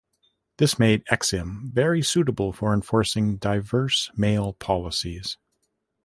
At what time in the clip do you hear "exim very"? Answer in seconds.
1.11-2.01